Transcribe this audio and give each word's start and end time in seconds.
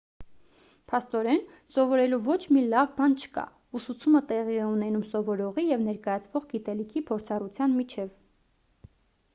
փաստորեն 0.91 1.43
սովորելու 1.73 2.19
ոչ 2.27 2.37
մի 2.55 2.63
լավ 2.71 2.89
բան 2.95 3.13
չկա 3.25 3.43
ուսուցումը 3.81 4.23
տեղի 4.33 4.57
է 4.63 4.65
ունենում 4.71 5.05
սովորողի 5.13 5.69
և 5.69 5.85
ներկայացվող 5.91 6.51
գիտելիքի 6.55 7.07
փորձառության 7.13 7.79
միջև 7.83 8.11